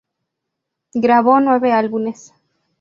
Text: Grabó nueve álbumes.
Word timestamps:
Grabó 0.95 1.39
nueve 1.39 1.73
álbumes. 1.73 2.33